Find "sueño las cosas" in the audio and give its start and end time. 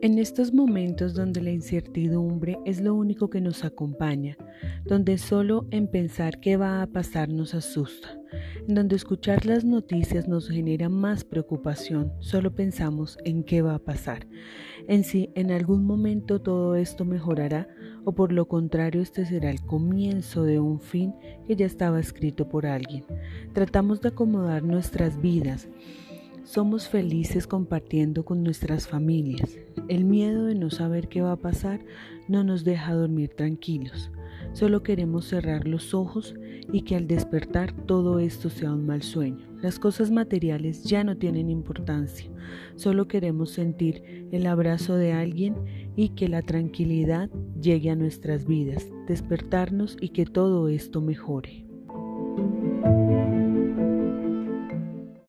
39.02-40.10